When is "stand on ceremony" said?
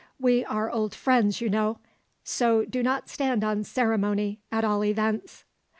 3.07-4.39